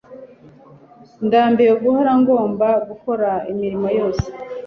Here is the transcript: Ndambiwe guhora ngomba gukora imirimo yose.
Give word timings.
Ndambiwe 1.25 1.73
guhora 1.83 2.11
ngomba 2.21 2.67
gukora 2.89 3.29
imirimo 3.51 3.87
yose. 3.99 4.25